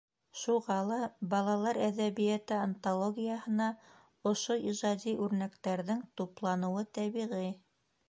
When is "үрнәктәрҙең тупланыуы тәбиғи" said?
5.29-7.57